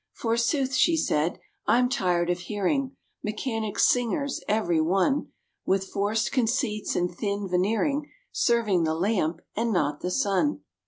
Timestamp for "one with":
4.81-5.85